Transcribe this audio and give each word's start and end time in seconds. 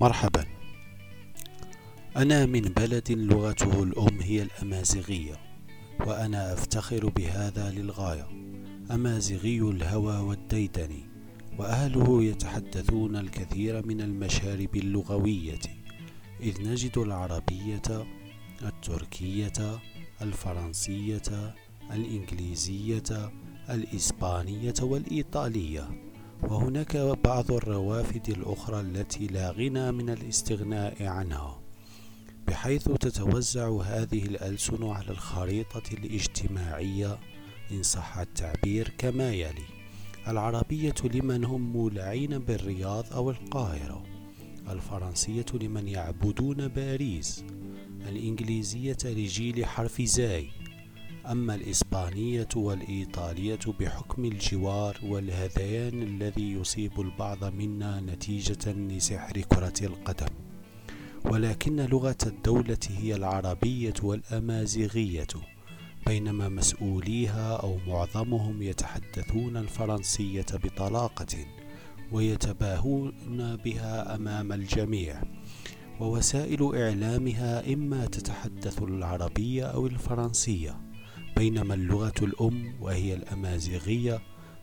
مرحبا. 0.00 0.46
أنا 2.16 2.46
من 2.46 2.60
بلد 2.60 3.12
لغته 3.12 3.82
الأم 3.82 4.20
هي 4.20 4.42
الأمازيغية 4.42 5.36
وأنا 6.06 6.52
أفتخر 6.52 7.08
بهذا 7.08 7.70
للغاية. 7.70 8.28
أمازيغي 8.90 9.58
الهوى 9.58 10.16
والديدن 10.16 10.90
وأهله 11.58 12.22
يتحدثون 12.24 13.16
الكثير 13.16 13.86
من 13.86 14.00
المشارب 14.00 14.76
اللغوية 14.76 15.60
إذ 16.40 16.70
نجد 16.70 16.98
العربية 16.98 18.06
التركية 18.62 19.78
الفرنسية 20.22 21.54
الإنجليزية 21.92 23.32
الإسبانية 23.70 24.74
والإيطالية. 24.82 26.09
وهناك 26.42 26.96
بعض 26.96 27.52
الروافد 27.52 28.28
الأخرى 28.28 28.80
التي 28.80 29.26
لا 29.26 29.50
غنى 29.50 29.92
من 29.92 30.10
الاستغناء 30.10 31.02
عنها 31.02 31.60
بحيث 32.46 32.84
تتوزع 32.84 33.80
هذه 33.82 34.24
الألسن 34.24 34.84
على 34.86 35.10
الخريطة 35.10 35.82
الاجتماعية 35.92 37.18
إن 37.72 37.82
صح 37.82 38.18
التعبير 38.18 38.92
كما 38.98 39.32
يلي 39.32 39.64
العربية 40.28 40.94
لمن 41.04 41.44
هم 41.44 41.72
مولعين 41.72 42.38
بالرياض 42.38 43.12
أو 43.12 43.30
القاهرة 43.30 44.02
الفرنسية 44.70 45.46
لمن 45.54 45.88
يعبدون 45.88 46.68
باريس 46.68 47.44
الإنجليزية 48.08 48.96
لجيل 49.04 49.66
حرف 49.66 50.02
زاي 50.02 50.48
أما 51.26 51.54
الإسبانية 51.54 52.48
والإيطالية 52.56 53.58
بحكم 53.80 54.24
الجوار 54.24 54.98
والهذيان 55.02 56.02
الذي 56.02 56.52
يصيب 56.52 57.00
البعض 57.00 57.44
منا 57.44 58.00
نتيجة 58.00 58.72
لسحر 58.72 59.40
كرة 59.40 59.86
القدم. 59.86 60.34
ولكن 61.24 61.76
لغة 61.76 62.16
الدولة 62.26 62.78
هي 62.88 63.14
العربية 63.14 63.94
والأمازيغية 64.02 65.26
بينما 66.06 66.48
مسؤوليها 66.48 67.56
أو 67.56 67.78
معظمهم 67.86 68.62
يتحدثون 68.62 69.56
الفرنسية 69.56 70.46
بطلاقة 70.64 71.46
ويتباهون 72.12 73.12
بها 73.56 74.14
أمام 74.16 74.52
الجميع. 74.52 75.22
ووسائل 76.00 76.76
إعلامها 76.76 77.72
إما 77.72 78.06
تتحدث 78.06 78.82
العربية 78.82 79.64
أو 79.64 79.86
الفرنسية. 79.86 80.89
بينما 81.36 81.74
اللغة 81.74 82.14
الأم 82.22 82.74
وهي 82.80 83.14
الأمازيغية 83.14 84.20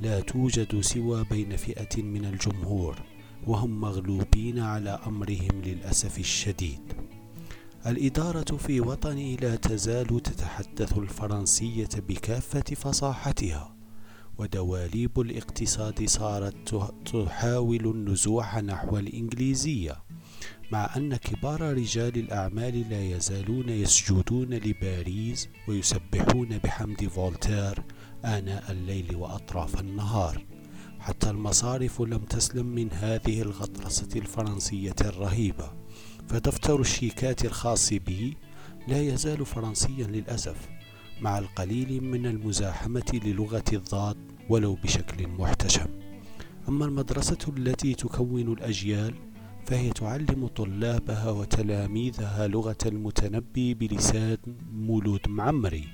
لا 0.00 0.20
توجد 0.20 0.80
سوى 0.80 1.24
بين 1.30 1.56
فئة 1.56 2.02
من 2.02 2.24
الجمهور 2.24 3.02
وهم 3.46 3.80
مغلوبين 3.80 4.58
على 4.58 4.90
أمرهم 5.06 5.62
للأسف 5.64 6.18
الشديد. 6.18 6.92
الإدارة 7.86 8.56
في 8.56 8.80
وطني 8.80 9.36
لا 9.36 9.56
تزال 9.56 10.20
تتحدث 10.22 10.98
الفرنسية 10.98 11.88
بكافة 12.08 12.74
فصاحتها. 12.74 13.79
ودواليب 14.40 15.20
الاقتصاد 15.20 16.04
صارت 16.08 16.74
تحاول 17.04 17.86
النزوح 17.86 18.58
نحو 18.58 18.98
الإنجليزية 18.98 19.96
مع 20.72 20.96
أن 20.96 21.16
كبار 21.16 21.60
رجال 21.60 22.18
الأعمال 22.18 22.90
لا 22.90 23.04
يزالون 23.04 23.68
يسجدون 23.68 24.54
لباريس 24.54 25.48
ويسبحون 25.68 26.58
بحمد 26.58 27.08
فولتير 27.08 27.84
آناء 28.24 28.72
الليل 28.72 29.16
وأطراف 29.16 29.80
النهار. 29.80 30.46
حتى 30.98 31.30
المصارف 31.30 32.00
لم 32.00 32.24
تسلم 32.24 32.66
من 32.66 32.92
هذه 32.92 33.42
الغطرسة 33.42 34.08
الفرنسية 34.16 34.96
الرهيبة. 35.00 35.72
فدفتر 36.28 36.80
الشيكات 36.80 37.44
الخاص 37.44 37.92
بي 37.92 38.36
لا 38.88 39.02
يزال 39.02 39.46
فرنسيا 39.46 40.06
للأسف 40.06 40.68
مع 41.20 41.38
القليل 41.38 42.04
من 42.04 42.26
المزاحمة 42.26 43.20
للغة 43.24 43.64
الضاد 43.72 44.39
ولو 44.50 44.74
بشكل 44.74 45.28
محتشم. 45.28 45.86
أما 46.68 46.84
المدرسة 46.84 47.38
التي 47.56 47.94
تكون 47.94 48.52
الأجيال 48.52 49.14
فهي 49.66 49.90
تعلم 49.90 50.46
طلابها 50.46 51.30
وتلاميذها 51.30 52.48
لغة 52.48 52.76
المتنبي 52.86 53.74
بلسان 53.74 54.38
مولود 54.72 55.20
معمري 55.28 55.88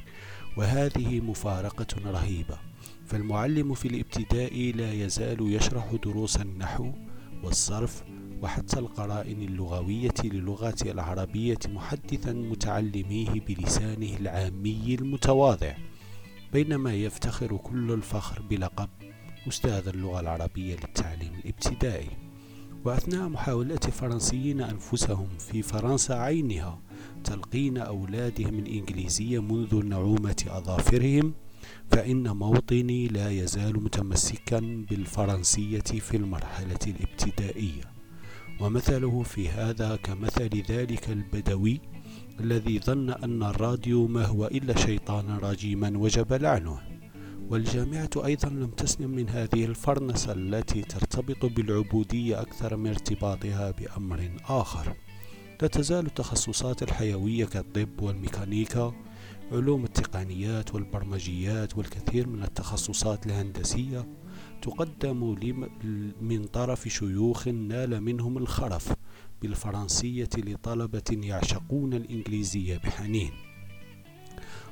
وهذه 0.57 1.21
مفارقة 1.21 1.87
رهيبة. 2.07 2.59
فالمعلم 3.07 3.75
في 3.75 3.89
الابتدائي 3.89 4.73
لا 4.73 4.93
يزال 4.93 5.53
يشرح 5.55 5.95
دروس 6.05 6.37
النحو 6.37 6.93
والصرف 7.45 8.05
وحتى 8.43 8.79
القرائن 8.79 9.43
اللغوية 9.43 10.15
للغة 10.25 10.77
العربية 10.83 11.59
محدثا 11.69 12.33
متعلميه 12.33 13.41
بلسانه 13.49 14.17
العامي 14.21 14.95
المتواضع. 15.01 15.75
بينما 16.57 16.95
يفتخر 16.95 17.57
كل 17.57 17.93
الفخر 17.93 18.43
بلقب 18.43 18.89
أستاذ 19.49 19.89
اللغة 19.89 20.21
العربية 20.21 20.75
للتعليم 20.75 21.33
الابتدائي. 21.45 22.09
وأثناء 22.85 23.29
محاولة 23.29 23.81
الفرنسيين 23.87 24.61
أنفسهم 24.61 25.29
في 25.39 25.63
فرنسا 25.63 26.13
عينها 26.13 26.79
تلقين 27.25 27.79
أولادهم 27.79 28.59
الإنجليزية 28.59 29.43
منذ 29.43 29.85
نعومة 29.85 30.45
أظافرهم 30.49 31.35
فإن 31.91 32.29
موطني 32.37 33.09
لا 33.09 33.31
يزال 33.31 33.85
متمسكا 33.85 34.87
بالفرنسية 34.91 35.81
في 35.81 36.17
المرحلة 36.17 36.79
الابتدائية. 36.87 37.85
ومثله 38.61 39.23
في 39.23 39.49
هذا 39.49 39.97
كمثل 39.97 40.63
ذلك 40.69 41.11
البدوي 41.11 41.81
الذي 42.41 42.79
ظن 42.79 43.11
أن 43.11 43.43
الراديو 43.43 44.07
ما 44.07 44.25
هو 44.25 44.47
إلا 44.47 44.79
شيطانا 44.79 45.39
رجيما 45.39 45.99
وجب 45.99 46.33
لعنه. 46.33 46.81
والجامعة 47.51 48.11
أيضا 48.25 48.49
لم 48.49 48.71
تسلم 48.71 49.11
من 49.11 49.29
هذه 49.29 49.65
الفرنسة 49.65 50.33
التي 50.33 50.83
ترتبط 50.83 51.45
بالعبودية 51.45 52.41
أكثر 52.41 52.77
من 52.77 52.91
ارتباطها 52.91 53.71
بأمر 53.71 54.31
آخر. 54.49 54.97
لا 55.63 55.69
تزال 55.69 56.07
التخصصات 56.07 56.83
الحيوية 56.83 57.45
كالطب 57.45 58.03
والميكانيكا 58.03 58.93
علوم 59.53 59.85
التقنيات 59.85 60.75
والبرمجيات 60.75 61.79
والكثير 61.79 62.27
من 62.27 62.43
التخصصات 62.43 63.27
الهندسية 63.27 64.07
تقدم 64.63 65.37
من 66.21 66.45
طرف 66.45 66.89
شيوخ 66.89 67.49
نال 67.49 68.01
منهم 68.01 68.39
الخرف 68.39 68.93
بالفرنسية 69.43 70.29
لطلبة 70.37 71.03
يعشقون 71.11 71.95
الإنجليزية 71.95 72.77
بحنين. 72.77 73.31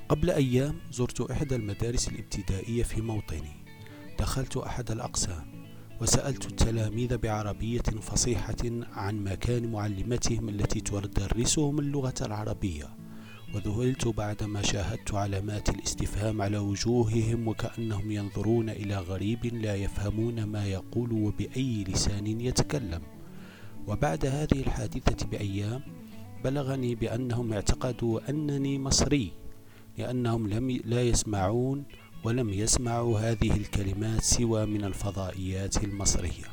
قبل 0.08 0.30
أيام 0.30 0.74
زرت 0.92 1.30
إحدى 1.30 1.56
المدارس 1.56 2.08
الابتدائية 2.08 2.82
في 2.82 3.00
موطني. 3.00 3.64
دخلت 4.18 4.56
أحد 4.56 4.90
الأقسام 4.90 5.46
وسألت 6.00 6.46
التلاميذ 6.46 7.16
بعربية 7.16 7.82
فصيحة 7.82 8.56
عن 8.92 9.24
مكان 9.24 9.72
معلمتهم 9.72 10.48
التي 10.48 10.80
تدرسهم 10.80 11.78
اللغة 11.78 12.14
العربية. 12.20 13.03
وذهلت 13.54 14.08
بعدما 14.08 14.62
شاهدت 14.62 15.14
علامات 15.14 15.68
الاستفهام 15.68 16.42
على 16.42 16.58
وجوههم 16.58 17.48
وكأنهم 17.48 18.10
ينظرون 18.10 18.70
إلى 18.70 18.96
غريب 18.96 19.46
لا 19.46 19.74
يفهمون 19.74 20.44
ما 20.44 20.66
يقول 20.66 21.12
وبأي 21.12 21.84
لسان 21.84 22.26
يتكلم. 22.26 23.02
وبعد 23.86 24.26
هذه 24.26 24.60
الحادثة 24.60 25.26
بأيام 25.26 25.82
بلغني 26.44 26.94
بأنهم 26.94 27.52
اعتقدوا 27.52 28.30
أنني 28.30 28.78
مصري 28.78 29.32
لأنهم 29.98 30.48
لم 30.48 30.70
لا 30.84 31.02
يسمعون 31.02 31.84
ولم 32.24 32.50
يسمعوا 32.50 33.18
هذه 33.20 33.56
الكلمات 33.56 34.22
سوى 34.22 34.66
من 34.66 34.84
الفضائيات 34.84 35.84
المصرية. 35.84 36.48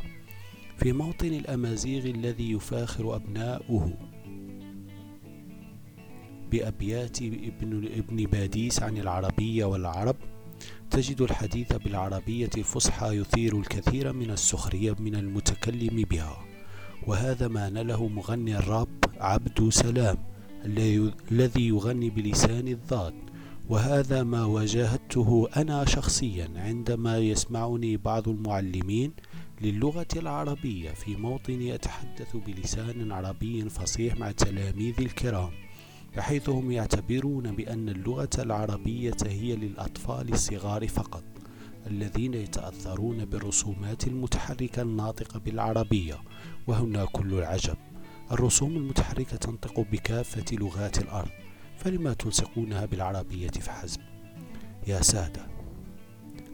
في 0.77 0.93
موطن 0.93 1.27
الأمازيغ 1.27 2.05
الذي 2.05 2.51
يفاخر 2.51 3.15
أبناؤه 3.15 4.10
بأبيات 6.51 7.21
ابن, 7.21 7.85
ابن 7.85 8.25
باديس 8.25 8.83
عن 8.83 8.97
العربية 8.97 9.65
والعرب. 9.65 10.15
تجد 10.89 11.21
الحديث 11.21 11.73
بالعربية 11.73 12.49
الفصحى 12.57 13.17
يثير 13.17 13.59
الكثير 13.59 14.13
من 14.13 14.31
السخرية 14.31 14.95
من 14.99 15.15
المتكلم 15.15 16.03
بها. 16.11 16.37
وهذا 17.07 17.47
ما 17.47 17.69
نله 17.69 18.07
مغني 18.07 18.57
الراب 18.57 18.89
عبد 19.19 19.69
سلام 19.69 20.17
الذي 21.31 21.67
يغني 21.67 22.09
بلسان 22.09 22.67
الضاد 22.67 23.13
وهذا 23.69 24.23
ما 24.23 24.45
واجهته 24.45 25.47
أنا 25.57 25.85
شخصيا 25.85 26.49
عندما 26.55 27.17
يسمعني 27.17 27.97
بعض 27.97 28.29
المعلمين 28.29 29.13
للغة 29.61 30.07
العربية 30.15 30.89
في 30.89 31.15
موطني 31.15 31.75
أتحدث 31.75 32.35
بلسان 32.47 33.11
عربي 33.11 33.69
فصيح 33.69 34.17
مع 34.17 34.31
تلاميذي 34.31 35.03
الكرام. 35.03 35.51
بحيث 36.17 36.49
هم 36.49 36.71
يعتبرون 36.71 37.55
بأن 37.55 37.89
اللغة 37.89 38.29
العربية 38.39 39.17
هي 39.25 39.55
للأطفال 39.55 40.33
الصغار 40.33 40.87
فقط 40.87 41.23
الذين 41.87 42.33
يتأثرون 42.33 43.25
بالرسومات 43.25 44.07
المتحركة 44.07 44.81
الناطقة 44.81 45.39
بالعربية 45.39 46.17
وهنا 46.67 47.05
كل 47.05 47.33
العجب. 47.33 47.77
الرسوم 48.31 48.77
المتحركة 48.77 49.37
تنطق 49.37 49.79
بكافة 49.79 50.45
لغات 50.57 50.97
الأرض 50.97 51.29
فلما 51.77 52.13
تلصقونها 52.13 52.85
بالعربية 52.85 53.49
فحسب. 53.49 54.01
يا 54.87 55.01
سادة 55.01 55.47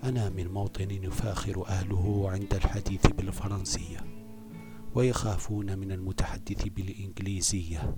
أنا 0.03 0.29
من 0.29 0.47
موطن 0.47 0.91
يفاخر 0.91 1.67
أهله 1.67 2.29
عند 2.31 2.53
الحديث 2.53 3.07
بالفرنسية 3.07 3.97
ويخافون 4.95 5.77
من 5.77 5.91
المتحدث 5.91 6.67
بالإنجليزية. 6.67 7.95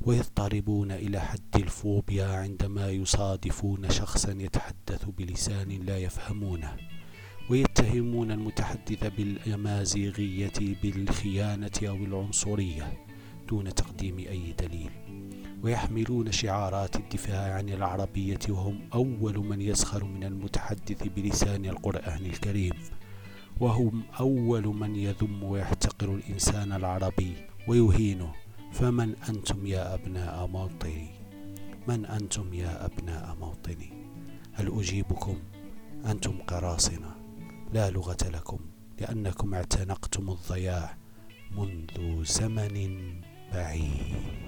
ويضطربون 0.00 0.92
إلى 0.92 1.20
حد 1.20 1.56
الفوبيا 1.56 2.26
عندما 2.26 2.90
يصادفون 2.90 3.90
شخصا 3.90 4.32
يتحدث 4.32 5.04
بلسان 5.18 5.68
لا 5.68 5.98
يفهمونه 5.98 6.76
ويتهمون 7.50 8.30
المتحدث 8.30 9.04
بالأمازيغية 9.16 10.76
بالخيانة 10.82 11.70
أو 11.82 11.96
العنصرية 11.96 12.92
دون 13.48 13.74
تقديم 13.74 14.18
أي 14.18 14.54
دليل 14.58 14.90
ويحملون 15.62 16.32
شعارات 16.32 16.96
الدفاع 16.96 17.54
عن 17.54 17.68
العربية 17.68 18.38
وهم 18.48 18.80
أول 18.94 19.38
من 19.38 19.60
يسخر 19.60 20.04
من 20.04 20.24
المتحدث 20.24 21.02
بلسان 21.16 21.64
القرآن 21.66 22.26
الكريم 22.26 22.72
وهم 23.60 24.02
أول 24.20 24.66
من 24.66 24.96
يذم 24.96 25.42
ويحتقر 25.42 26.14
الإنسان 26.14 26.72
العربي 26.72 27.32
ويهينه. 27.68 28.32
فمن 28.72 29.16
أنتم 29.28 29.66
يا 29.66 29.94
أبناء 29.94 30.46
موطني؟ 30.46 31.08
من 31.88 32.06
أنتم 32.06 32.54
يا 32.54 32.84
أبناء 32.84 33.36
موطني؟ 33.40 33.92
هل 34.52 34.78
أجيبكم؟ 34.78 35.38
أنتم 36.06 36.38
قراصنة 36.42 37.14
لا 37.72 37.90
لغة 37.90 38.16
لكم 38.24 38.58
لأنكم 39.00 39.54
اعتنقتم 39.54 40.30
الضياع 40.30 40.96
منذ 41.50 42.24
زمن 42.24 43.20
بعيد. 43.52 44.47